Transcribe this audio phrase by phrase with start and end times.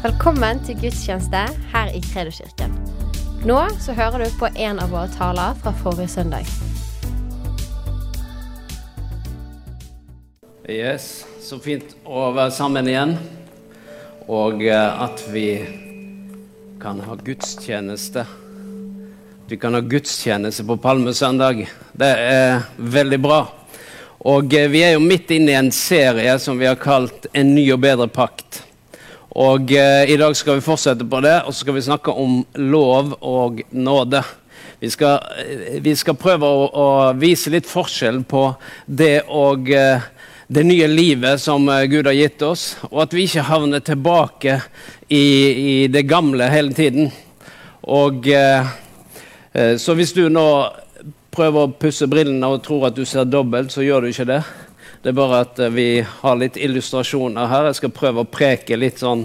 [0.00, 1.40] Velkommen til gudstjeneste
[1.74, 2.70] her i Kredoskirken.
[3.44, 6.48] Nå så hører du på en av våre taler fra forrige søndag.
[10.64, 13.12] Yes, Så fint å være sammen igjen.
[14.24, 15.44] Og eh, at vi
[16.80, 18.24] kan ha gudstjeneste.
[19.52, 21.66] Vi kan ha gudstjeneste på Palmesøndag.
[21.92, 23.42] Det er veldig bra.
[24.32, 27.52] Og eh, vi er jo midt inne i en serie som vi har kalt En
[27.52, 28.62] ny og bedre pakt.
[29.40, 32.42] Og eh, I dag skal vi fortsette på det, og så skal vi snakke om
[32.60, 34.20] lov og nåde.
[34.82, 38.42] Vi skal, eh, vi skal prøve å, å, vise litt forskjell på
[38.84, 40.04] det og eh,
[40.50, 44.58] det nye livet som eh, Gud har gitt oss, og at vi ikke havner tilbake
[45.08, 47.08] i, i det gamle hele tiden.
[47.88, 48.72] Og eh,
[49.52, 50.48] eh, Så hvis du nå
[51.32, 54.42] prøver å pusse brillene og tror at du ser dobbelt, så gjør du ikke det.
[55.02, 57.70] Det er bare at eh, vi har litt illustrasjoner her.
[57.70, 59.22] Jeg skal prøve å preke litt sånn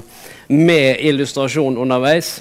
[0.47, 2.37] med illustrasjon underveis.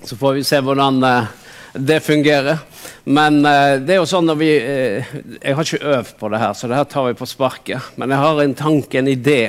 [0.00, 1.28] Så får vi se hvordan eh,
[1.76, 2.62] det fungerer.
[3.04, 6.56] Men eh, det er jo sånn når vi Jeg har ikke øvd på det her,
[6.56, 7.92] så det her tar vi på sparket.
[8.00, 9.40] Men jeg har en tanke, en idé.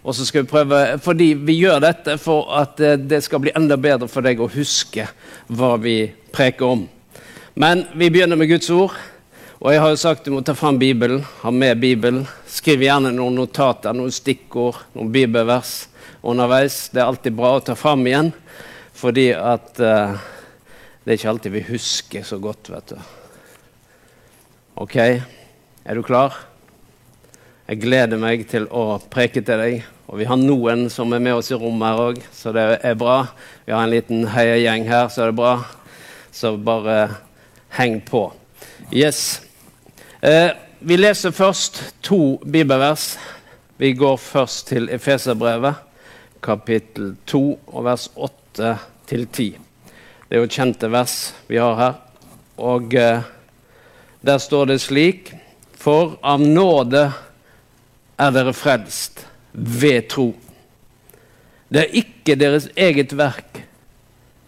[0.00, 3.76] Og så skal vi prøve Fordi vi gjør dette for at det skal bli enda
[3.76, 5.10] bedre for deg å huske
[5.52, 5.98] hva vi
[6.32, 6.88] preker om.
[7.60, 8.96] Men vi begynner med Guds ord.
[9.64, 12.26] Og jeg har jo sagt du må ta fram Bibelen, ha med Bibelen.
[12.44, 15.86] Skriv gjerne noen notater, noen stikkord, noen bibelvers
[16.20, 16.90] underveis.
[16.92, 18.28] Det er alltid bra å ta fram igjen,
[18.92, 20.18] fordi at uh,
[21.00, 23.00] det er ikke alltid vi husker så godt, vet du.
[24.84, 26.36] Ok, er du klar?
[27.64, 29.78] Jeg gleder meg til å preke til deg.
[30.12, 33.00] Og vi har noen som er med oss i rommet her òg, så det er
[33.00, 33.16] bra.
[33.64, 35.56] Vi har en liten heiagjeng her, så er det bra.
[36.36, 37.00] Så bare
[37.80, 38.26] heng på.
[38.92, 39.43] Yes.
[40.24, 43.18] Eh, vi leser først to bibelvers.
[43.76, 45.74] Vi går først til Efeserbrevet,
[46.42, 48.70] kapittel 2, og vers 8
[49.06, 49.50] til 10.
[50.24, 52.00] Det er jo kjente vers vi har her.
[52.56, 53.20] Og eh,
[54.24, 55.34] der står det slik
[55.76, 57.04] For av nåde
[58.16, 60.30] er dere frelst ved tro.
[61.68, 63.60] Det er ikke deres eget verk,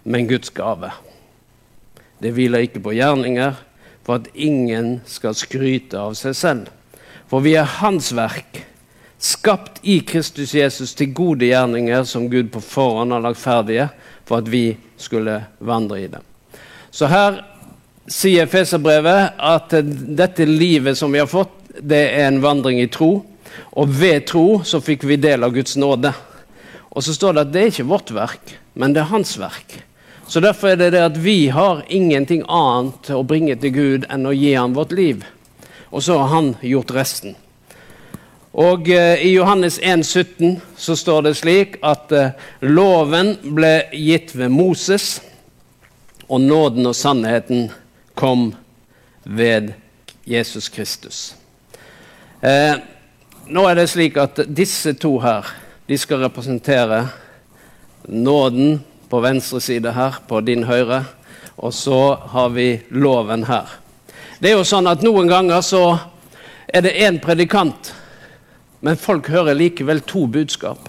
[0.05, 0.89] men Guds gave.
[2.23, 3.66] Det hviler ikke på gjerninger,
[4.07, 6.71] for at ingen skal skryte av seg selv.
[7.27, 8.63] For vi er Hans verk,
[9.19, 13.89] skapt i Kristus Jesus til gode gjerninger som Gud på forhånd har lagt ferdige
[14.29, 16.23] for at vi skulle vandre i dem.
[16.95, 17.41] Så her
[18.07, 23.11] sier Feserbrevet at dette livet som vi har fått, det er en vandring i tro.
[23.77, 26.13] Og ved tro så fikk vi del av Guds nåde.
[26.95, 29.81] Og så står det at det er ikke vårt verk, men det er hans verk.
[30.29, 34.27] Så derfor er det det at vi har ingenting annet å bringe til Gud enn
[34.27, 35.23] å gi ham vårt liv.
[35.95, 37.37] Og så har han gjort resten.
[38.57, 44.33] Og eh, I Johannes 1, 17 så står det slik at eh, loven ble gitt
[44.35, 45.21] ved Moses,
[46.27, 47.69] og nåden og sannheten
[48.19, 48.49] kom
[49.23, 49.75] ved
[50.27, 51.37] Jesus Kristus.
[52.41, 52.81] Eh,
[53.47, 55.47] nå er det slik at disse to her
[55.87, 57.05] de skal representere
[58.09, 58.81] nåden
[59.11, 61.05] på venstre side her, på din høyre,
[61.57, 63.79] og så har vi loven her.
[64.41, 65.85] Det er jo sånn at Noen ganger så
[66.67, 67.95] er det én predikant
[68.87, 70.89] men folk hører likevel to budskap.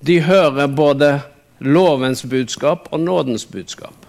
[0.00, 1.08] De hører både
[1.58, 4.06] lovens budskap og nådens budskap.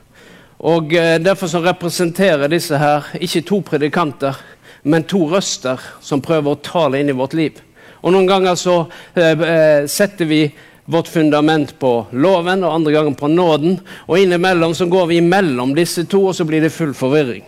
[0.60, 4.38] Og eh, Derfor så representerer disse her ikke to predikanter,
[4.84, 7.58] men to røster som prøver å tale inn i vårt liv.
[8.02, 8.76] Og Noen ganger så
[9.16, 10.44] eh, eh setter vi
[10.92, 13.80] vårt fundament på loven, og andre ganger på nåden.
[14.08, 17.46] Og innimellom så går vi imellom disse to, og så blir det full forvirring.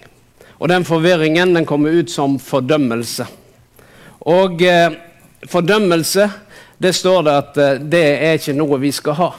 [0.63, 3.25] Og den forvirringen den kommer ut som fordømmelse.
[4.31, 4.93] Og eh,
[5.49, 6.29] fordømmelse,
[6.77, 9.31] det står det at eh, det er ikke noe vi skal ha.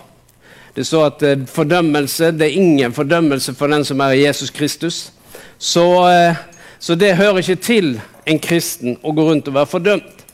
[0.76, 4.50] Det står at eh, fordømmelse det er ingen fordømmelse for den som er i Jesus
[4.50, 5.12] Kristus.
[5.58, 6.36] Så, eh,
[6.78, 10.24] så det hører ikke til en kristen å gå rundt og være fordømt.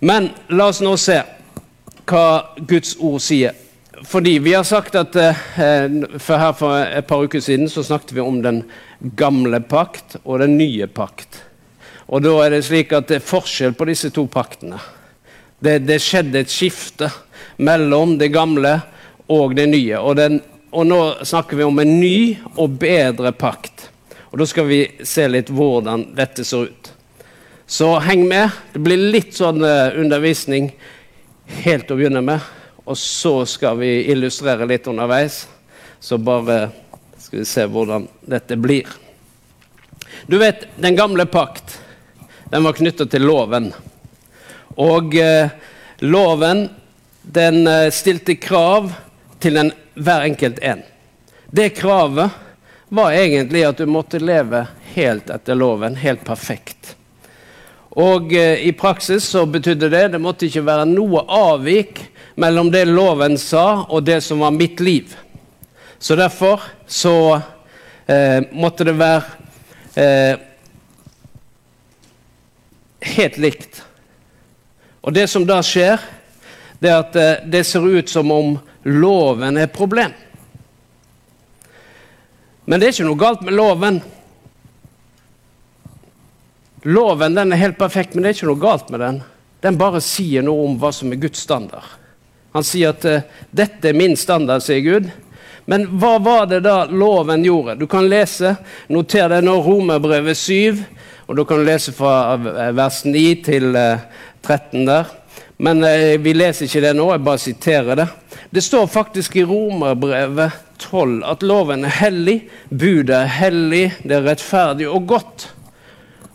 [0.00, 1.18] Men la oss nå se
[2.10, 3.56] hva Guds ord sier.
[4.06, 5.36] Fordi vi har sagt at eh,
[6.18, 8.62] for Her for et par uker siden så snakket vi om den
[9.16, 11.42] gamle pakt og den nye pakt.
[12.10, 14.80] Og da er det slik at det er forskjell på disse to paktene.
[15.60, 17.10] Det, det skjedde et skifte
[17.60, 18.78] mellom det gamle
[19.30, 20.00] og det nye.
[20.00, 20.40] Og, den,
[20.72, 23.90] og, nå snakker vi om en ny og bedre pakt.
[24.30, 26.92] Og Da skal vi se litt hvordan dette ser ut.
[27.70, 28.50] Så heng med.
[28.72, 30.72] Det blir litt sånn uh, undervisning
[31.64, 32.40] helt å begynne med.
[32.84, 35.44] Og så skal vi illustrere litt underveis.
[36.00, 36.70] Så bare
[37.18, 38.88] skal vi se hvordan dette blir.
[40.26, 41.78] Du vet, den gamle pakt
[42.50, 43.68] den var knytta til loven.
[44.80, 45.52] Og eh,
[46.02, 46.68] Loven
[47.22, 48.92] den eh, stilte krav
[49.38, 50.80] til en, hver enkelt en.
[51.46, 52.30] Det kravet
[52.88, 54.64] var egentlig at du måtte leve
[54.94, 56.96] helt etter loven, helt perfekt.
[57.98, 62.04] Og eh, i praksis så betydde det det måtte ikke være noe avvik
[62.40, 65.16] mellom det loven sa, og det som var mitt liv.
[65.98, 67.40] Så derfor så
[68.06, 69.22] eh, måtte det være
[69.98, 70.38] eh,
[73.16, 73.82] helt likt.
[75.00, 76.00] Og det som da skjer,
[76.80, 78.54] det er at eh, det ser ut som om
[78.86, 80.14] loven er et problem.
[82.64, 84.00] Men det er ikke noe galt med loven.
[86.82, 89.18] Loven den er helt perfekt, men det er ikke noe galt med den.
[89.60, 91.84] Den bare sier noe om hva som er Guds standard.
[92.56, 95.10] Han sier at uh, 'dette er min standard', sier Gud.
[95.68, 97.76] Men hva var det da loven gjorde?
[97.76, 98.54] Du kan lese,
[98.88, 100.80] noter det nå, Romerbrevet 7,
[101.28, 104.00] og du kan lese fra eh, vers 9 til uh,
[104.42, 105.12] 13 der.
[105.60, 105.84] Men
[106.24, 108.06] vi leser ikke det nå, jeg bare siterer det.
[108.48, 112.38] Det står faktisk i Romerbrevet 12 at loven er hellig,
[112.70, 115.50] budet er hellig, det er rettferdig og godt.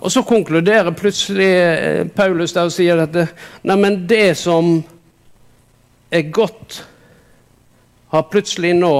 [0.05, 3.15] Og så konkluderer plutselig Paulus der og sier at
[3.65, 4.75] Neimen, det som
[6.13, 6.83] er godt,
[8.13, 8.93] har plutselig nå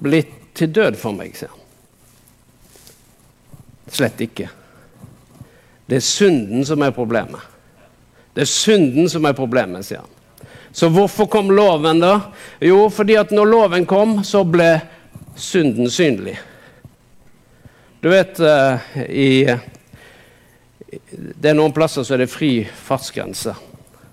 [0.00, 1.60] blitt til død for meg, sier han.
[3.92, 4.48] Slett ikke.
[5.88, 7.44] Det er synden som er problemet.
[8.32, 10.42] Det er synden som er problemet, sier han.
[10.72, 12.30] Så hvorfor kom loven, da?
[12.64, 14.78] Jo, fordi at når loven kom, så ble
[15.36, 16.38] synden synlig.
[18.00, 19.44] Du vet uh, i
[20.88, 23.52] Det er noen plasser så er det fri fartsgrense.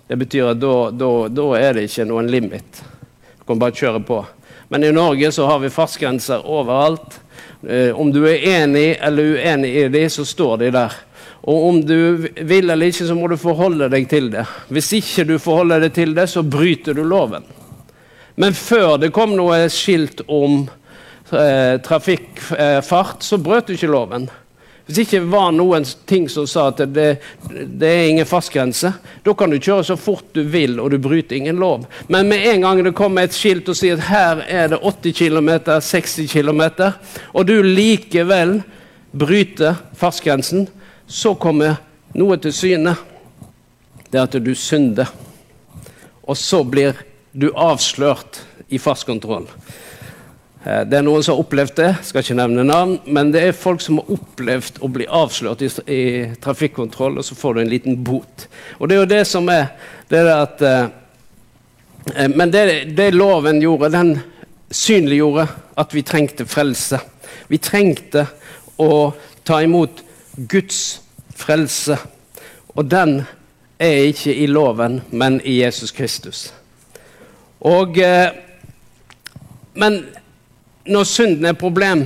[0.07, 2.81] Det betyr at da, er det ikke noen limit.
[3.39, 4.19] Du kan bare kjøre på.
[4.69, 7.19] Men i Norge så har vi fartsgrenser overalt.
[7.67, 10.93] Eh, om du er enig eller uenig i de, så står de der.
[11.45, 14.45] Og om du vil eller ikke, så må du forholde deg til det.
[14.73, 17.45] Hvis ikke du forholder deg til det, så bryter du loven.
[18.35, 20.65] Men før det kom noe skilt om
[21.31, 24.27] eh, trafikkfart, eh, så brøt du ikke loven.
[24.85, 27.07] Hvis ikke var noen ting som sa at det,
[27.49, 28.91] det er ingen fartsgrense,
[29.25, 31.87] da kan du kjøre så fort du vil, og du bryter ingen lov.
[32.07, 35.17] Men med en gang det kommer et skilt og sier at her er det 80
[35.17, 35.49] km,
[35.81, 36.61] 60 km,
[37.33, 38.59] og du likevel
[39.15, 40.67] bryter fartsgrensen,
[41.07, 41.79] så kommer
[42.13, 42.93] noe til syne.
[44.05, 45.09] Det er at du synder.
[46.29, 46.93] Og så blir
[47.33, 49.49] du avslørt i fartskontroll.
[50.65, 53.57] Eh, det er noen som har opplevd det, skal ikke nevne navn, men det er
[53.57, 56.03] folk som har opplevd å bli avslørt i, i
[56.41, 58.47] trafikkontroll, og så får du en liten bot.
[58.79, 59.67] Og det er jo det som er
[60.09, 60.87] det er at eh,
[62.15, 64.17] eh, Men det, det loven gjorde, den
[64.71, 65.47] synliggjorde
[65.77, 66.99] at vi trengte frelse.
[67.47, 68.25] Vi trengte
[68.81, 69.13] å
[69.45, 70.01] ta imot
[70.35, 71.01] Guds
[71.35, 71.97] frelse.
[72.75, 73.19] Og den
[73.79, 76.47] er ikke i loven, men i Jesus Kristus.
[77.65, 78.33] Og, eh,
[79.73, 80.03] men
[80.85, 82.05] når synden er problem,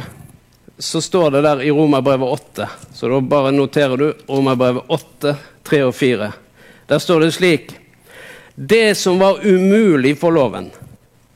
[0.79, 2.67] så står det der i Romerbrevet 8.
[2.93, 5.35] Så da bare noterer du Romerbrevet 8,
[5.67, 6.31] 3 og 4.
[6.87, 7.73] Der står det slik
[8.55, 10.69] Det som var umulig for loven,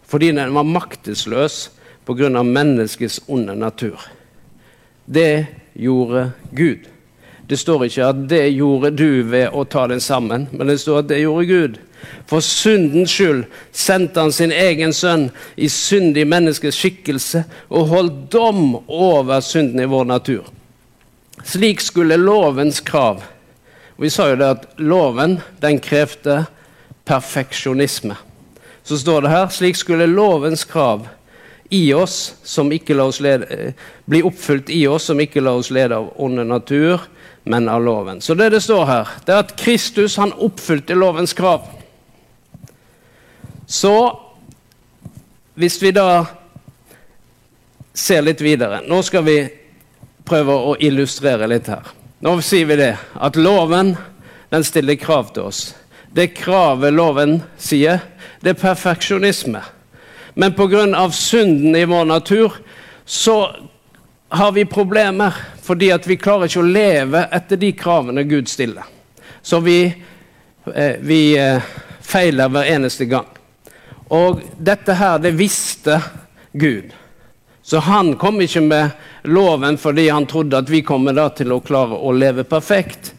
[0.08, 1.70] fordi den var maktesløs
[2.06, 2.44] pga.
[2.44, 4.00] menneskets onde natur,
[5.06, 6.88] det gjorde Gud.
[7.48, 11.00] Det står ikke at 'det gjorde du ved å ta den sammen', men det står
[11.00, 11.78] at 'det gjorde Gud'.
[12.30, 18.80] For syndens skyld sendte han sin egen sønn i syndig menneskes skikkelse og holdt dom
[18.88, 20.50] over synden i vår natur.
[21.44, 23.24] Slik skulle lovens krav
[23.98, 26.46] Vi sa jo det at loven den krevde
[27.06, 28.16] perfeksjonisme.
[28.84, 31.06] Så står det her slik skulle lovens krav
[31.70, 33.74] i oss som ikke la oss lede, eh,
[34.06, 37.02] bli oppfylt i oss som ikke la oss lede av onde natur,
[37.44, 38.22] men av loven.
[38.22, 41.66] Så det det står her, det er at Kristus han oppfylte lovens krav.
[43.74, 44.20] Så
[45.54, 46.26] hvis vi da
[47.94, 49.38] ser litt videre Nå skal vi
[50.30, 51.90] prøve å illustrere litt her.
[52.22, 53.96] Nå sier vi det, at loven
[54.54, 55.64] den stiller krav til oss.
[56.14, 58.06] Det kravet loven sier,
[58.46, 59.66] det er perfeksjonisme.
[60.38, 61.10] Men pga.
[61.10, 62.54] synden i vår natur
[63.06, 63.56] så
[64.30, 65.34] har vi problemer
[65.66, 68.86] fordi at vi klarer ikke å leve etter de kravene Gud stiller.
[69.42, 69.94] Så vi,
[70.74, 71.62] eh, vi eh,
[72.02, 73.34] feiler hver eneste gang.
[74.14, 75.98] Og dette her, det visste
[76.52, 76.94] Gud.
[77.64, 78.92] Så han kom ikke med
[79.24, 83.14] loven fordi han trodde at vi kommer da til å klare å leve perfekt.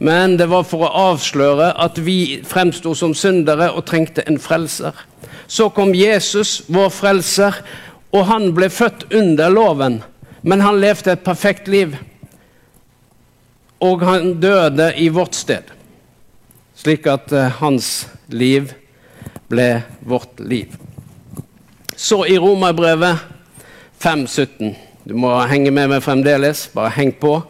[0.00, 4.96] Men det var for å avsløre at vi fremsto som syndere og trengte en frelser.
[5.46, 7.60] Så kom Jesus, vår frelser,
[8.10, 10.00] og han ble født under loven,
[10.42, 11.94] men han levde et perfekt liv.
[13.84, 15.76] Og han døde i vårt sted.
[16.80, 18.72] slik at eh, hans liv
[19.50, 20.76] ble vårt liv.
[21.96, 23.18] Så i Romerbrevet
[24.00, 26.68] 5.17 Du må henge med meg fremdeles.
[26.72, 27.40] Bare heng på.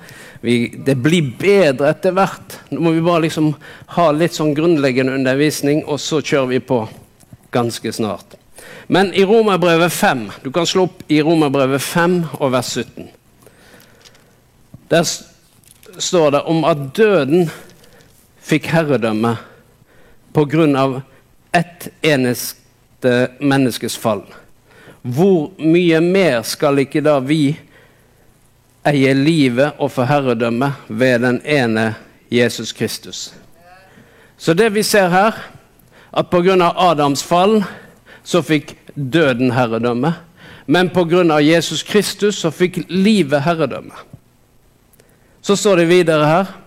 [0.40, 2.56] Vi, det blir bedre etter hvert.
[2.70, 3.52] Nå må vi bare liksom
[3.96, 6.78] ha litt sånn grunnleggende undervisning, og så kjører vi på
[7.52, 8.38] ganske snart.
[8.86, 13.10] Men i Romerbrevet 5 Du kan slå opp i Romerbrevet 5 og vers 17.
[14.90, 15.06] Der
[15.98, 17.50] står det om at døden
[18.42, 19.36] fikk herredømme
[20.34, 21.00] på grunn av
[21.52, 24.22] ett eneste menneskes fall.
[25.02, 27.54] Hvor mye mer skal ikke da vi
[28.86, 31.94] eie livet og få herredømme ved den ene
[32.30, 33.30] Jesus Kristus?
[34.36, 35.36] Så det vi ser her,
[36.12, 36.72] at pga.
[36.76, 37.60] Adams fall
[38.24, 40.14] så fikk døden herredømme.
[40.66, 41.40] Men pga.
[41.40, 43.94] Jesus Kristus så fikk livet herredømme.
[45.42, 46.59] Så står det videre her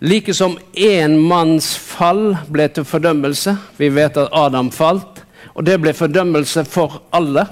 [0.00, 5.24] Like som én manns fall ble til fordømmelse Vi vet at Adam falt,
[5.54, 7.46] og det ble fordømmelse for alle.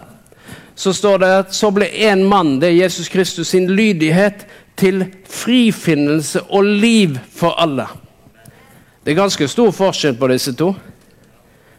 [0.77, 5.07] Så står det at så ble én mann, det er Jesus Kristus, sin lydighet til
[5.25, 7.87] frifinnelse og liv for alle.
[9.03, 10.75] Det er ganske stor forskjell på disse to.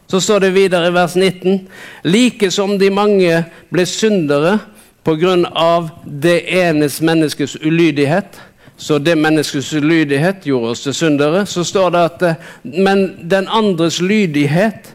[0.07, 1.67] Så står det videre i vers 19.:
[2.03, 4.59] Like som de mange ble syndere
[5.03, 5.89] pga.
[6.05, 8.41] det enes menneskes ulydighet,
[8.77, 11.45] så det menneskets lydighet gjorde oss til syndere.
[11.45, 14.93] Så står det at eh, Men den andres lydighet,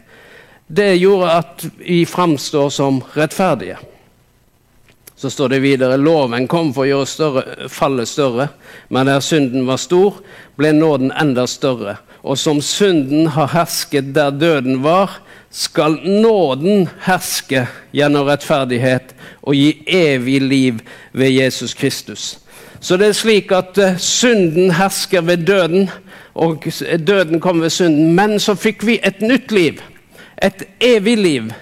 [0.66, 3.76] det gjorde at vi framstår som rettferdige.
[5.16, 8.48] Så står det videre loven kom for å gjøre større, fallet større,
[8.88, 10.16] men der synden var stor,
[10.58, 11.98] ble nåden enda større.
[12.22, 15.20] Og som synden har hersket der døden var,
[15.50, 20.80] skal nåden herske gjennom rettferdighet og gi evig liv
[21.12, 22.41] ved Jesus Kristus.
[22.82, 25.90] Så det er slik at uh, synden hersker ved døden,
[26.34, 26.64] og
[27.06, 28.14] døden kom ved synden.
[28.14, 29.78] Men så fikk vi et nytt liv.
[30.42, 31.52] Et evig liv.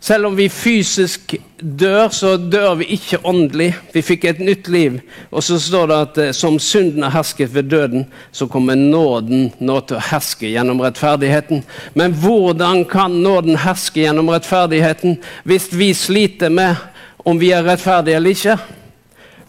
[0.00, 3.70] Selv om vi fysisk dør, så dør vi ikke åndelig.
[3.94, 4.98] Vi fikk et nytt liv.
[5.30, 9.48] Og så står det at uh, som synden har hersket ved døden, så kommer nåden
[9.60, 11.64] nå til å herske gjennom rettferdigheten.
[11.94, 15.16] Men hvordan kan nåden herske gjennom rettferdigheten
[15.48, 16.76] hvis vi sliter med
[17.24, 18.58] om vi er rettferdige eller ikke?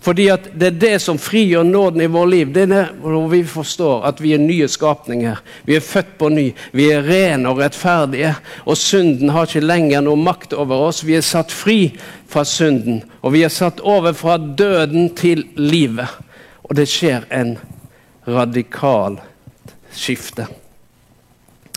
[0.01, 0.23] Fordi
[0.57, 2.53] det er det som frigjør nåden i vår liv.
[2.53, 5.37] Det er det hvor vi forstår at vi er nye skapninger.
[5.67, 6.47] Vi er født på ny.
[6.73, 8.33] Vi er rene og rettferdige.
[8.65, 11.03] Og synden har ikke lenger noe makt over oss.
[11.05, 11.91] Vi er satt fri
[12.25, 13.03] fra synden.
[13.21, 16.09] Og vi er satt over fra døden til livet.
[16.65, 17.53] Og det skjer en
[18.25, 19.19] radikal
[19.93, 20.49] skifte.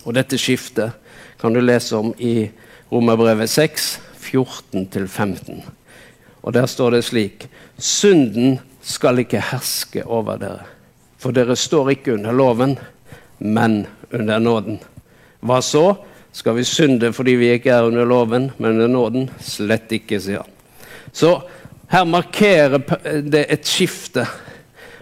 [0.05, 0.97] Og dette skiftet
[1.41, 2.49] kan du lese om i
[2.89, 3.99] Romerbrevet 6,
[4.33, 5.84] 14-15.
[6.45, 7.49] Og der står det slik
[7.81, 10.67] Synden skal ikke herske over dere,
[11.19, 12.77] for dere står ikke under loven,
[13.39, 14.79] men under nåden.
[15.41, 15.95] Hva så?
[16.35, 19.29] Skal vi synde fordi vi ikke er under loven, men under nåden?
[19.41, 20.53] Slett ikke, sier han.
[21.15, 21.33] Så
[21.91, 22.79] her markerer
[23.23, 24.27] det et skifte,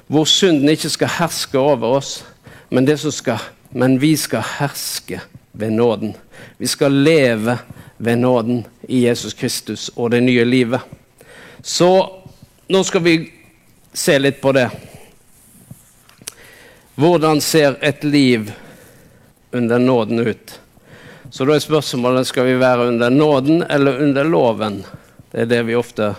[0.06, 2.22] hvor synden ikke skal herske over oss,
[2.70, 5.20] men, skal, men vi skal herske
[5.52, 6.16] ved nåden.
[6.58, 7.58] Vi skal leve
[7.98, 10.80] ved nåden i Jesus Kristus og det nye livet.
[11.62, 12.20] Så
[12.66, 13.32] nå skal vi
[13.92, 14.70] se litt på det.
[16.94, 18.52] Hvordan ser et liv
[19.50, 20.60] under nåden ut?
[21.30, 24.82] Så da er spørsmålet skal vi være under nåden eller under loven.
[25.30, 26.14] Det er det vi ofte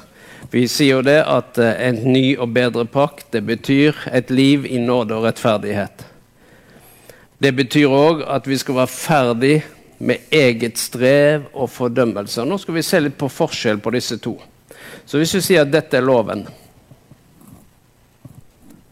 [0.51, 4.67] Vi sier jo det at eh, en ny og bedre pakt det betyr et liv
[4.69, 6.03] i nåde og rettferdighet.
[7.37, 9.55] Det betyr òg at vi skal være ferdig
[9.97, 12.45] med eget strev og fordømmelse.
[12.45, 14.35] Nå skal vi se litt på forskjell på disse to.
[15.05, 16.45] Så hvis vi sier at dette er loven,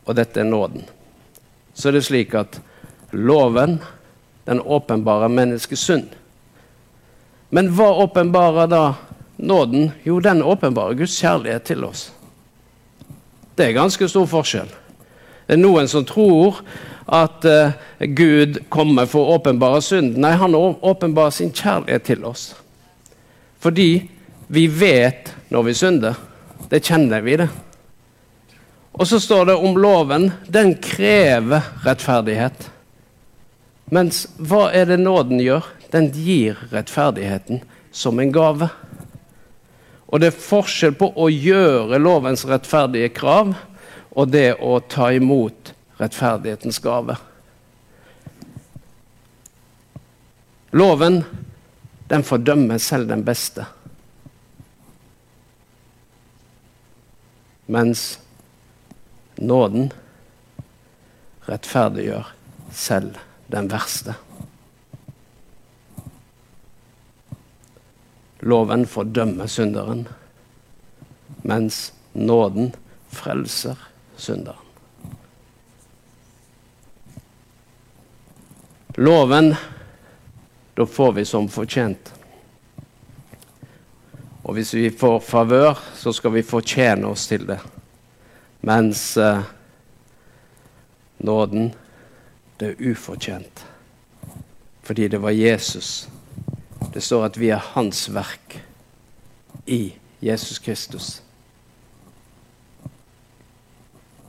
[0.06, 0.84] og dette er nåden,
[1.74, 2.60] så er det slik at
[3.12, 3.80] loven
[4.46, 6.10] den åpenbarer menneskets synd.
[7.50, 8.84] Men hva åpenbarer da
[9.38, 9.92] nåden?
[10.04, 12.10] Jo, den åpenbarer Guds kjærlighet til oss.
[13.56, 14.72] Det er ganske stor forskjell.
[15.48, 16.62] Det er noen som tror
[17.12, 17.74] at uh,
[18.16, 20.16] Gud kommer for å åpenbare synd.
[20.22, 22.54] Nei, han åpenbarer sin kjærlighet til oss.
[23.62, 24.11] Fordi
[24.52, 26.18] vi vet når vi synder.
[26.68, 27.48] Det kjenner vi, det.
[28.92, 30.28] Og så står det om loven.
[30.52, 32.68] Den krever rettferdighet.
[33.96, 35.72] Mens hva er det nåden gjør?
[35.96, 37.64] Den gir rettferdigheten
[37.96, 38.68] som en gave.
[40.12, 43.56] Og det er forskjell på å gjøre lovens rettferdige krav
[44.12, 47.16] og det å ta imot rettferdighetens gave.
[50.76, 51.24] Loven
[52.12, 53.72] den fordømmer selv den beste.
[57.72, 58.20] Mens
[59.40, 59.92] nåden
[61.48, 62.34] rettferdiggjør
[62.76, 63.20] selv
[63.52, 64.16] den verste.
[68.42, 70.08] Loven fordømmer synderen,
[71.48, 72.74] mens nåden
[73.14, 73.80] frelser
[74.18, 74.58] synderen.
[79.00, 79.54] Loven,
[80.76, 82.12] da får vi som fortjent.
[84.44, 87.60] Og hvis vi får favør, så skal vi fortjene oss til det.
[88.66, 89.44] Mens eh,
[91.22, 91.72] nåden,
[92.60, 93.66] det er ufortjent.
[94.84, 96.10] Fordi det var Jesus.
[96.94, 98.58] Det står at vi er hans verk
[99.68, 101.22] i Jesus Kristus.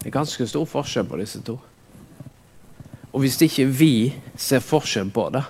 [0.03, 1.57] Det er ganske stor forskjell på disse to.
[3.13, 3.95] Og hvis ikke vi
[4.37, 5.45] ser forskjell på det,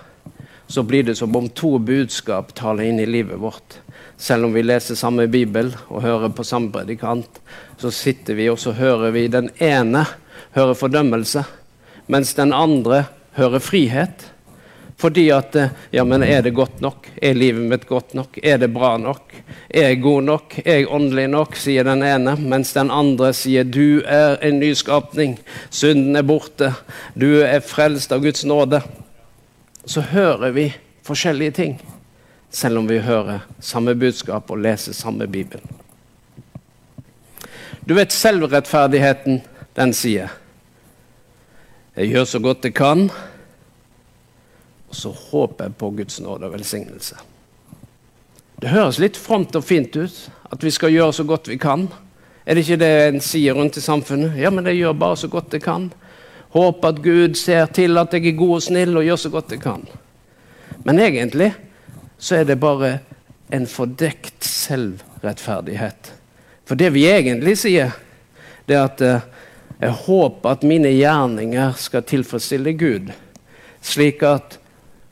[0.67, 3.79] så blir det som om to budskap taler inn i livet vårt.
[4.17, 7.41] Selv om vi leser samme bibel og hører på samme predikant,
[7.77, 10.05] så sitter vi og så hører vi den ene
[10.53, 11.43] hører fordømmelse,
[12.07, 13.05] mens den andre
[13.37, 14.29] hører frihet.
[14.97, 15.55] Fordi at
[15.91, 17.09] Ja, men er det godt nok?
[17.21, 18.37] Er livet mitt godt nok?
[18.43, 19.33] Er det bra nok?
[19.69, 20.59] Er jeg god nok?
[20.65, 21.55] Er jeg åndelig nok?
[21.55, 22.37] sier den ene.
[22.39, 25.39] Mens den andre sier du er en nyskapning.
[25.69, 26.73] Synden er borte.
[27.15, 28.81] Du er frelst av Guds nåde.
[29.85, 30.69] Så hører vi
[31.03, 31.92] forskjellige ting.
[32.53, 35.61] Selv om vi hører samme budskap og leser samme bibel.
[37.83, 39.41] Du vet selvrettferdigheten,
[39.75, 40.29] den sier
[41.97, 43.07] Jeg gjør så godt jeg kan
[44.93, 47.15] og så håper jeg på Guds nåde og velsignelse.
[48.61, 50.17] Det høres litt fromt og fint ut
[50.53, 51.87] at vi skal gjøre så godt vi kan.
[52.45, 54.37] Er det ikke det en sier rundt i samfunnet?
[54.37, 55.87] Ja, men jeg gjør bare så godt jeg kan.
[56.53, 59.55] Håper at Gud ser til at jeg er god og snill og gjør så godt
[59.55, 59.81] jeg kan.
[60.85, 61.49] Men egentlig
[62.23, 62.97] så er det bare
[63.51, 66.13] en fordekt selvrettferdighet.
[66.63, 67.91] For det vi egentlig sier,
[68.63, 69.25] det er at eh,
[69.83, 73.11] jeg håper at mine gjerninger skal tilfredsstille Gud,
[73.83, 74.55] slik at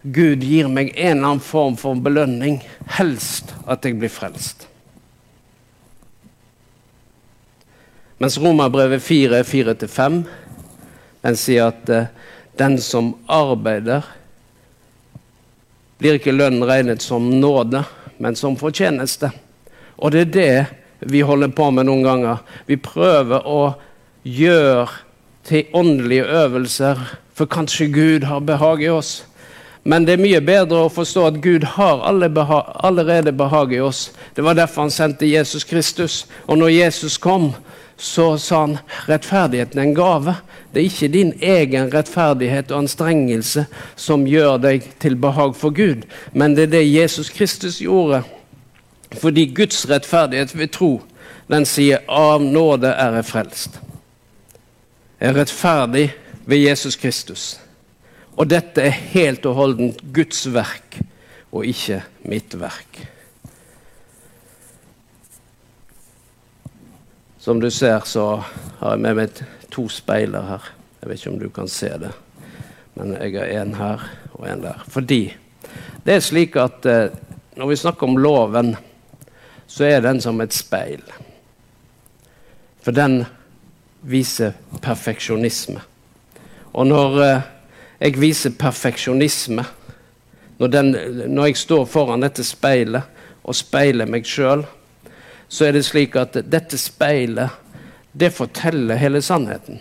[0.02, 2.62] Gud gir meg en eller annen form for belønning,
[2.96, 4.70] helst at jeg blir frelst.
[8.22, 10.24] Mens Romerbrevet 4, 4-5
[11.22, 12.08] den sier at uh,
[12.58, 14.08] den som arbeider,
[16.02, 17.84] blir ikke lønn regnet som nåde,
[18.18, 19.30] men som fortjeneste.
[20.02, 22.42] Og det er det vi holder på med noen ganger.
[22.66, 23.76] Vi prøver å
[24.26, 24.88] gjøre
[25.46, 27.00] til åndelige øvelser,
[27.34, 29.22] for kanskje Gud har behag i oss.
[29.84, 34.12] Men det er mye bedre å forstå at Gud har allerede behag i oss.
[34.36, 36.26] Det var derfor han sendte Jesus Kristus.
[36.46, 37.52] Og når Jesus kom,
[38.02, 38.78] så sa han
[39.10, 40.36] rettferdigheten er en gave.
[40.74, 43.66] Det er ikke din egen rettferdighet og anstrengelse
[43.96, 48.24] som gjør deg til behag for Gud, men det er det Jesus Kristus gjorde.
[49.22, 51.02] Fordi Guds rettferdighet ved tro,
[51.50, 53.80] den sier 'av nåde er jeg frelst'.
[55.20, 56.14] Jeg er rettferdig
[56.46, 57.61] ved Jesus Kristus.
[58.42, 60.96] Og dette er helt og holdent Guds verk,
[61.54, 63.04] og ikke mitt verk.
[67.38, 68.42] Som du ser, så
[68.80, 70.72] har jeg med meg to speiler her.
[71.04, 72.12] Jeg vet ikke om du kan se det,
[72.98, 74.82] men jeg har en her og en der.
[74.90, 75.22] Fordi
[76.02, 77.14] det er slik at eh,
[77.62, 78.74] når vi snakker om loven,
[79.70, 81.06] så er den som et speil.
[82.82, 83.22] For den
[84.02, 85.82] viser perfeksjonisme.
[86.74, 87.50] Og når eh,
[88.02, 89.64] jeg viser perfeksjonisme.
[90.58, 90.78] Når,
[91.28, 94.66] når, jeg står foran dette speilet og speiler meg sjøl,
[95.52, 97.54] så er det slik at dette speilet
[98.12, 99.80] det forteller hele sannheten.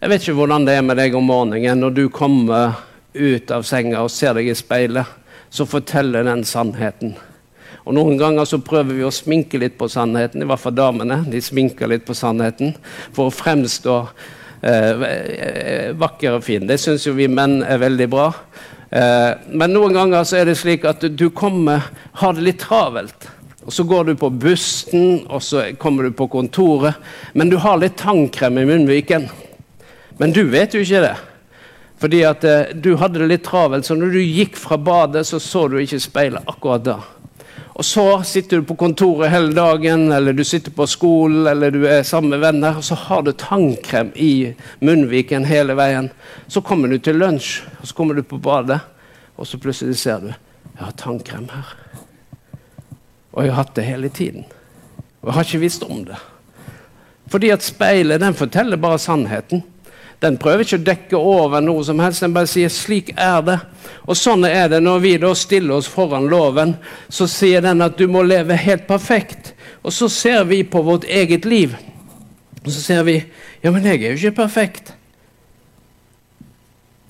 [0.00, 2.78] Jeg vet ikke hvordan det er med deg om morgenen når du kommer
[3.16, 5.06] ut av senga og ser deg i speilet.
[5.50, 7.14] Så forteller den sannheten.
[7.86, 11.20] Og Noen ganger så prøver vi å sminke litt på sannheten, i hvert fall damene.
[11.30, 12.74] De sminker litt på sannheten
[13.14, 14.00] for å fremstå
[14.62, 16.66] eh, vakker og fin.
[16.68, 18.30] Det syns jo vi menn er veldig bra.
[18.90, 21.90] Eh, men noen ganger så er det slik at du kommer,
[22.20, 23.30] har det litt travelt.
[23.66, 26.94] Og Så går du på bussen, og så kommer du på kontoret.
[27.34, 29.26] Men du har litt tannkrem i munnviken.
[30.18, 31.16] Men du vet jo ikke det.
[31.98, 35.40] Fordi at eh, du hadde det litt travelt, så når du gikk fra badet, så
[35.42, 36.98] så du ikke speilet akkurat da.
[37.76, 41.82] Og så sitter du på kontoret hele dagen, eller du sitter på skolen, eller du
[41.84, 46.08] er sammen med venner, og så har du tannkrem i munnviken hele veien.
[46.48, 48.80] Så kommer du til lunsj, og så kommer du på badet,
[49.36, 50.32] og så plutselig ser du
[50.76, 51.68] jeg har tannkrem her.
[53.32, 54.44] Og jeg har hatt det hele tiden.
[55.20, 56.18] Og jeg har ikke visst om det.
[57.32, 59.64] Fordi at speilet den forteller bare sannheten.
[60.20, 62.22] Den prøver ikke å dekke over noe som helst.
[62.24, 63.60] Den bare sier 'slik er det'.
[64.08, 66.76] Og sånn er det når vi da stiller oss foran loven.
[67.08, 69.54] Så sier den at du må leve helt perfekt.
[69.82, 71.76] Og så ser vi på vårt eget liv.
[72.64, 73.24] Og så ser vi
[73.62, 74.92] ja, men jeg er jo ikke perfekt.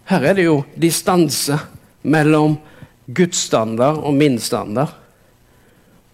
[0.04, 1.58] Her er det jo distanse
[2.02, 2.58] mellom
[3.06, 4.94] Guds standard og min standard.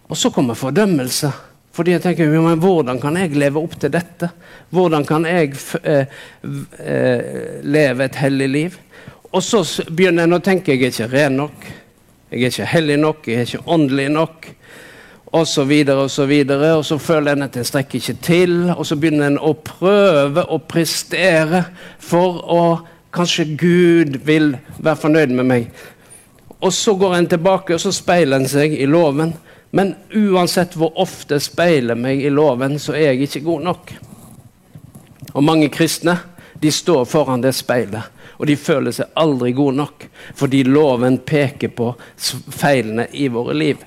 [0.08, 1.32] Og så kommer fordømmelse.
[1.72, 4.28] Fordi jeg tenker, men Hvordan kan jeg leve opp til dette?
[4.70, 6.06] Hvordan kan jeg eh,
[6.78, 8.80] eh, leve et hellig liv?
[9.32, 11.70] Og så begynner en å tenke jeg er ikke ren nok.
[12.32, 14.50] Jeg er ikke hellig nok, jeg er ikke åndelig nok.
[15.32, 16.74] Og så videre og så videre.
[16.76, 18.56] Og så føler en at en strekker ikke til.
[18.76, 21.66] Og så begynner en å prøve å prestere
[22.00, 22.64] for å
[23.12, 25.80] Kanskje Gud vil være fornøyd med meg.
[26.64, 29.34] Og så går en tilbake og så speiler en seg i loven.
[29.72, 33.92] Men uansett hvor ofte jeg speiler meg i loven, så er jeg ikke god nok.
[35.32, 36.18] Og mange kristne
[36.60, 38.04] de står foran det speilet,
[38.36, 40.04] og de føler seg aldri gode nok
[40.36, 41.88] fordi loven peker på
[42.52, 43.80] feilene i våre liv.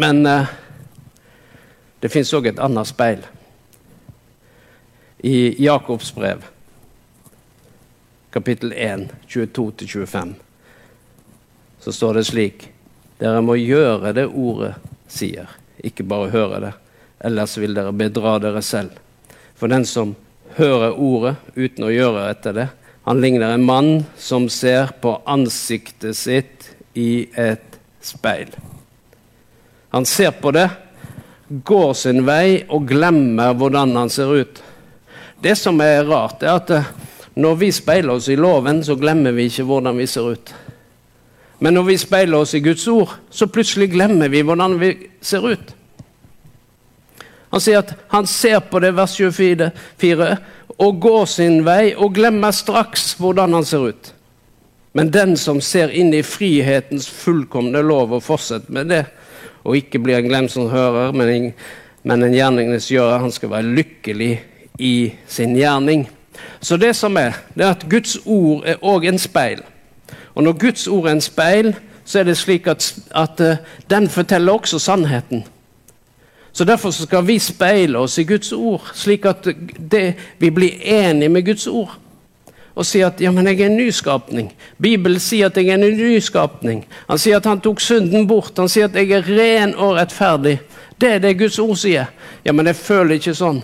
[0.00, 0.48] Men eh,
[2.00, 3.22] det fins òg et annet speil
[5.26, 6.44] i Jakobs brev,
[8.30, 10.34] kapittel 1, 22-25,
[11.86, 12.64] så står det slik
[13.20, 14.72] Dere må gjøre det ordet
[15.06, 15.46] sier,
[15.78, 16.72] ikke bare høre det.
[17.28, 18.96] Ellers vil dere bedra dere selv.
[19.54, 20.16] For den som
[20.58, 22.66] hører ordet uten å gjøre etter det,
[23.06, 26.68] han ligner en mann som ser på ansiktet sitt
[26.98, 28.50] i et speil.
[29.94, 30.66] Han ser på det,
[31.46, 34.62] går sin vei og glemmer hvordan han ser ut.
[35.38, 36.94] Det som er rart, er at eh,
[37.38, 40.56] når vi speiler oss i loven, så glemmer vi ikke hvordan vi ser ut.
[41.58, 44.90] Men når vi speiler oss i Guds ord, så plutselig glemmer vi hvordan vi
[45.24, 45.72] ser ut.
[47.54, 50.28] Han sier at han ser på det, vers 24,
[50.76, 54.10] og går sin vei og glemmer straks hvordan han ser ut.
[54.96, 59.04] Men den som ser inn i frihetens fullkomne lov og fortsetter med det,
[59.64, 61.48] og ikke blir en glemsom hører, men en,
[62.06, 64.30] men en gjerningsgjører, han skal være lykkelig
[64.78, 64.94] i
[65.28, 66.06] sin gjerning.
[66.60, 69.64] Så det som er, det er at Guds ord er òg en speil.
[70.36, 73.56] Og når Guds ord er en speil, så er det slik at, at uh,
[73.90, 75.44] den forteller også sannheten.
[76.52, 79.48] Så Derfor skal vi speile oss i Guds ord, slik at
[79.90, 81.98] det, vi blir enige med Guds ord.
[82.76, 84.50] Og sier at ja, men jeg er en nyskapning.
[84.80, 86.82] Bibelen sier at jeg er en nyskapning.
[87.08, 88.56] Han sier at han tok synden bort.
[88.60, 90.58] Han sier at jeg er ren og rettferdig.
[91.00, 92.12] Det er det Guds ord sier.
[92.44, 93.62] Ja, men jeg føler ikke sånn.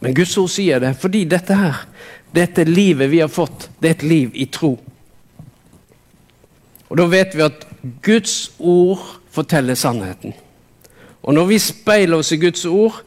[0.00, 1.82] Men Guds ord sier det fordi dette her,
[2.34, 4.76] dette livet vi har fått, det er et liv i tro.
[6.88, 7.66] Og Da vet vi at
[8.02, 10.34] Guds ord forteller sannheten.
[11.22, 13.02] Og når vi speiler oss i Guds ord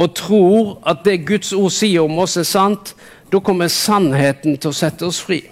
[0.00, 2.94] og tror at det Guds ord sier om oss, er sant,
[3.30, 5.42] da kommer sannheten til å sette oss fri.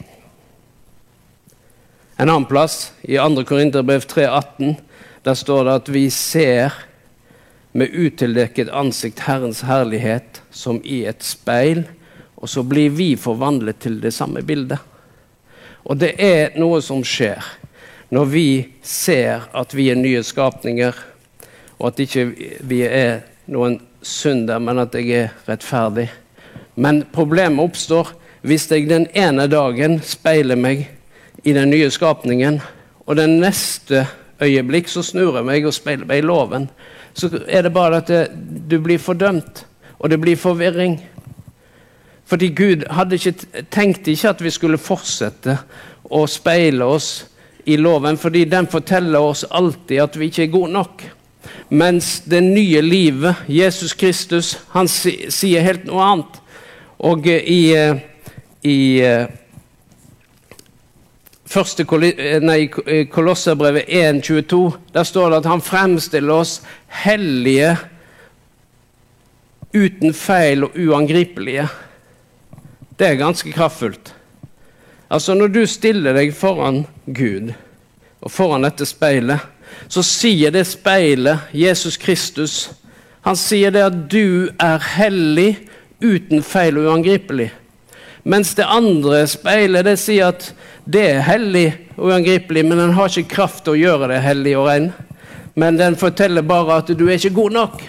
[2.18, 3.44] En annen plass, i 2.
[3.46, 4.78] Korinterbrev 3,18,
[5.22, 6.74] der står det at vi ser
[7.76, 11.84] med utildekket ansikt Herrens herlighet som i et speil,
[12.40, 14.80] og så blir vi forvandlet til det samme bildet.
[15.84, 17.44] Og det er noe som skjer
[18.10, 18.48] når vi
[18.82, 20.96] ser at vi er nye skapninger,
[21.78, 22.24] og at ikke
[22.66, 23.20] vi er
[23.52, 26.08] noen synder, men at jeg er rettferdig.
[26.76, 28.14] Men problemet oppstår
[28.46, 30.86] hvis jeg den ene dagen speiler meg
[31.44, 32.60] i den nye skapningen,
[33.06, 34.06] og den neste
[34.42, 36.68] øyeblikk så snur jeg meg og speiler meg i loven
[37.18, 38.26] så er det bare at det,
[38.70, 39.64] du blir fordømt,
[39.98, 41.00] og det blir forvirring.
[42.28, 43.32] Fordi Gud ikke,
[43.70, 45.58] tenkte ikke at vi skulle fortsette
[46.04, 47.26] å speile oss
[47.68, 51.04] i loven, fordi den forteller oss alltid at vi ikke er gode nok.
[51.68, 56.38] Mens det nye livet, Jesus Kristus, han sier helt noe annet.
[57.04, 58.00] Og i, eh,
[58.64, 59.28] i eh,
[61.46, 62.58] første eh, nei,
[63.12, 64.62] Kolosserbrevet 1,22,
[64.96, 66.58] der står det at han fremstiller oss
[67.04, 67.76] hellige,
[69.76, 71.68] uten feil og uangripelige.
[72.98, 74.14] Det er ganske kraftfullt.
[75.08, 77.54] Altså Når du stiller deg foran Gud
[78.20, 79.40] og foran dette speilet,
[79.88, 82.70] så sier det speilet, Jesus Kristus,
[83.24, 85.52] han sier det at du er hellig,
[85.98, 87.48] uten feil og uangripelig.
[88.28, 90.50] Mens det andre speilet det sier at
[90.88, 91.66] det er hellig
[91.96, 94.90] og uangripelig, men den har ikke kraft til å gjøre det hellig og ren.
[95.58, 97.82] Men den forteller bare at du er ikke god nok.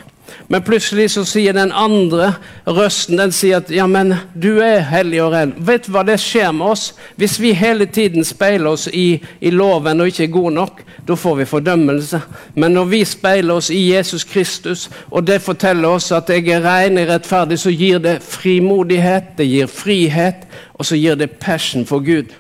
[0.48, 2.34] Men plutselig så sier den andre
[2.68, 5.54] røsten den sier at ja, men du er hellig og ren.
[5.58, 6.86] Vet du hva det skjer med oss?
[7.20, 11.16] Hvis vi hele tiden speiler oss i, i loven og ikke er gode nok, da
[11.16, 12.22] får vi fordømmelse.
[12.56, 16.66] Men når vi speiler oss i Jesus Kristus, og det forteller oss at jeg er
[16.66, 21.86] ren og rettferdig, så gir det frimodighet, det gir frihet, og så gir det passion
[21.86, 22.34] for Gud.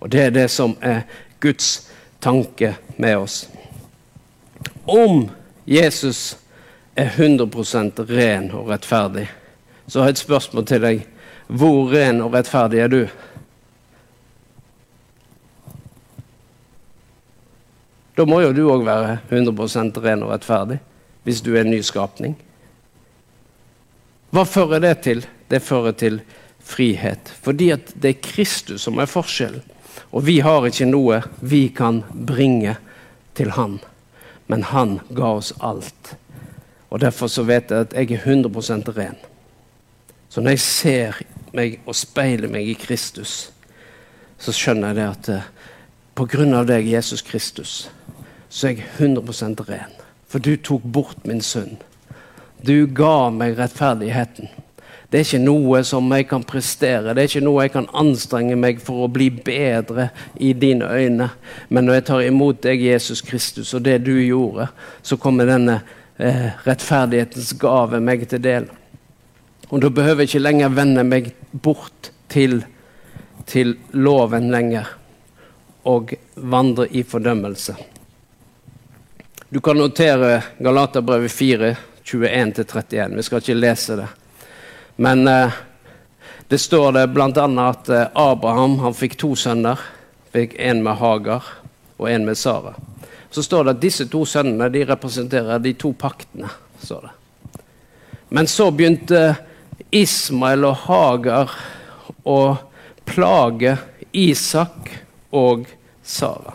[0.00, 1.00] Og det er det som er
[1.40, 1.88] Guds
[2.20, 3.48] tanke med oss.
[4.86, 5.30] Om
[5.66, 6.36] Jesus
[6.94, 9.26] er 100% ren og rettferdig,
[9.86, 11.04] så har jeg et spørsmål til deg.
[11.48, 13.00] Hvor ren og rettferdig er du?
[18.14, 20.78] Da må jo du òg være 100% ren og rettferdig,
[21.26, 22.36] hvis du er en ny skapning.
[24.34, 25.24] Hva fører det til?
[25.50, 26.20] Det fører til
[26.64, 27.30] frihet.
[27.42, 29.62] Fordi at det er Kristus som er forskjellen.
[30.14, 32.76] Og vi har ikke noe vi kan bringe
[33.34, 33.80] til Han,
[34.46, 36.14] men Han ga oss alt.
[36.94, 39.16] Og Derfor så vet jeg at jeg er 100 ren.
[40.28, 41.16] Så når jeg ser
[41.52, 43.50] meg og speiler meg i Kristus,
[44.38, 45.48] så skjønner jeg det at eh,
[46.14, 47.88] på grunn av deg, Jesus Kristus,
[48.48, 49.96] så er jeg 100 ren.
[50.30, 51.82] For du tok bort min synd.
[52.62, 54.54] Du ga meg rettferdigheten.
[55.10, 58.54] Det er ikke noe som jeg kan prestere, det er ikke noe jeg kan anstrenge
[58.58, 61.28] meg for å bli bedre i dine øyne.
[61.68, 64.70] Men når jeg tar imot deg, Jesus Kristus, og det du gjorde,
[65.02, 65.80] så kommer denne
[66.18, 68.68] eh, rettferdighetens gave meg til del.
[69.70, 72.60] Og da behøver jeg ikke lenger vende meg bort til,
[73.46, 74.90] til loven lenger
[75.84, 77.76] og vandre i fordømmelse.
[79.48, 83.16] Du kan notere Galaterbrevet 4, 21-31.
[83.16, 84.08] Vi skal ikke lese det.
[84.96, 85.52] Men eh,
[86.48, 87.28] det står det bl.a.
[87.68, 89.80] at eh, Abraham han fikk to sønner.
[90.34, 91.46] Fikk En med Hagar
[91.96, 92.74] og en med Sara.
[93.34, 96.50] Så står det at disse to sønnene de representerer de to paktene.
[96.78, 97.62] står det.
[98.28, 99.36] Men så begynte
[99.90, 101.50] Ismael og Hagar
[102.24, 102.56] å
[103.06, 103.76] plage
[104.12, 104.90] Isak
[105.34, 105.66] og
[106.02, 106.54] Sara.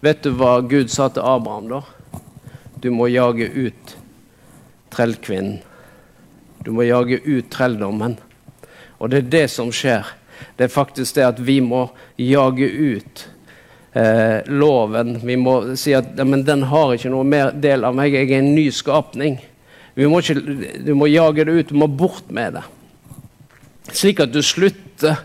[0.00, 1.82] Vet du hva Gud sa til Abraham da?
[2.80, 3.96] Du må jage ut
[4.92, 5.62] trellkvinnen
[6.64, 8.16] du må jage ut trelldommen.
[8.98, 10.06] Og det er det som skjer.
[10.56, 11.86] Det er faktisk det at vi må
[12.20, 13.24] jage ut
[13.94, 15.18] eh, loven.
[15.22, 18.14] Vi må si at men den har ikke noe mer del av meg.
[18.14, 19.38] Jeg er en ny skapning.
[19.94, 20.38] Må ikke,
[20.82, 21.70] du må jage det ut.
[21.70, 22.64] Du må bort med det.
[23.94, 25.20] Slik at du slutter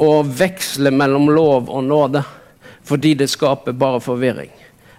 [0.00, 2.24] å veksle mellom lov og nåde.
[2.84, 4.52] Fordi det skaper bare forvirring.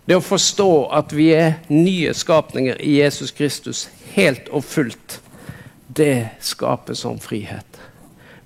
[0.06, 5.20] Det å forstå at vi er nye skapninger i Jesus Kristus helt og fullt
[5.96, 7.80] det skaper sånn frihet.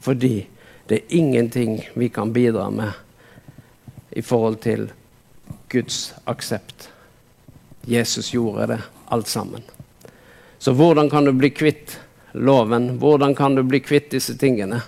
[0.04, 0.48] Fordi
[0.90, 2.96] det er ingenting vi kan bidra med
[4.20, 4.90] i forhold til
[5.72, 6.90] Guds aksept.
[7.88, 9.64] Jesus gjorde det alt sammen.
[10.60, 11.96] Så hvordan kan du bli kvitt
[12.32, 12.90] loven?
[13.00, 14.82] Hvordan kan du bli kvitt disse tingene?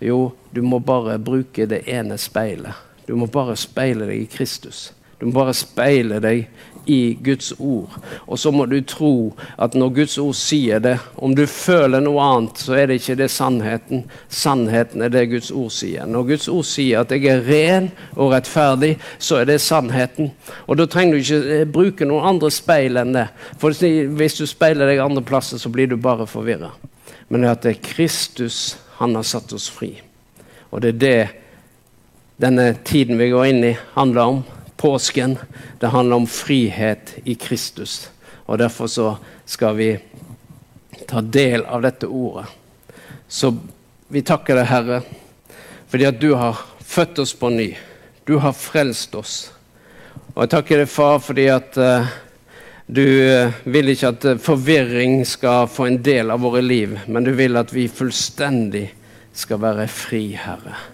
[0.00, 2.72] Jo, du må bare bruke det ene speilet.
[3.06, 4.92] Du må bare speile deg i Kristus.
[5.18, 6.46] Du må bare speile deg
[6.86, 7.92] i Guds ord.
[8.26, 12.22] Og så må du tro at når Guds ord sier det, om du føler noe
[12.24, 14.04] annet, så er det ikke det sannheten.
[14.28, 16.06] Sannheten er det Guds ord sier.
[16.08, 20.32] Når Guds ord sier at jeg er ren og rettferdig, så er det sannheten.
[20.66, 23.26] Og da trenger du ikke eh, bruke noen andre speil enn det.
[23.60, 26.72] For hvis du speiler deg andre plasser, så blir du bare forvirra.
[27.30, 29.94] Men at det er Kristus han har satt oss fri.
[30.70, 31.20] Og det er det
[32.40, 34.42] denne tiden vi går inn i, handler om
[34.80, 35.38] påsken.
[35.78, 38.10] Det handler om frihet i Kristus.
[38.46, 39.98] Og Derfor så skal vi
[41.08, 42.46] ta del av dette ordet.
[43.28, 43.52] Så
[44.08, 45.00] vi takker deg, Herre,
[45.90, 47.68] fordi at du har født oss på ny.
[48.24, 49.34] Du har frelst oss.
[50.32, 52.08] Og jeg takker deg, Far, fordi at uh,
[52.86, 57.26] du uh, vil ikke at uh, forvirring skal få en del av våre liv, men
[57.26, 58.88] du vil at vi fullstendig
[59.36, 60.89] skal være fri, Herre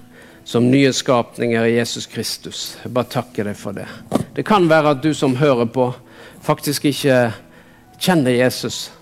[0.46, 2.78] som nye skapninger i Jesus Kristus.
[2.82, 3.86] Jeg bare takker deg for det.
[4.34, 5.88] Det kan være at du som hører på,
[6.38, 7.16] faktisk ikke
[7.98, 8.92] kjenner Jesus.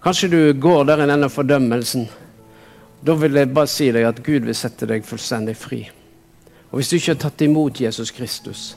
[0.00, 2.08] Kanskje du går der i denne fordømmelsen.
[3.04, 5.82] Da vil jeg bare si deg at Gud vil sette deg fullstendig fri.
[6.70, 8.76] Og Hvis du ikke har tatt imot Jesus Kristus,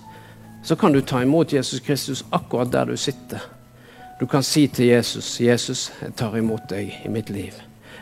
[0.63, 3.39] så kan du ta imot Jesus Kristus akkurat der du sitter.
[4.19, 7.55] Du kan si til Jesus, 'Jesus, jeg tar imot deg i mitt liv.'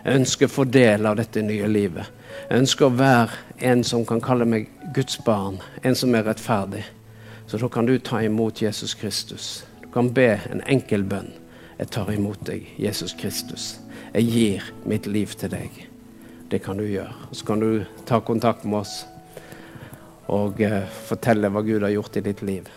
[0.05, 2.05] Jeg ønsker å få del av dette nye livet.
[2.49, 6.85] Jeg ønsker å være en som kan kalle meg Guds barn, en som er rettferdig.
[7.47, 9.65] Så da kan du ta imot Jesus Kristus.
[9.81, 11.33] Du kan be en enkel bønn.
[11.77, 13.77] Jeg tar imot deg, Jesus Kristus.
[14.13, 15.83] Jeg gir mitt liv til deg.
[16.51, 17.13] Det kan du gjøre.
[17.31, 19.05] Så kan du ta kontakt med oss
[20.27, 22.67] og uh, fortelle hva Gud har gjort i ditt liv.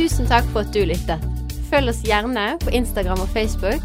[0.00, 1.20] Tusen takk for at du lyttet.
[1.68, 3.84] Følg oss gjerne på Instagram og Facebook,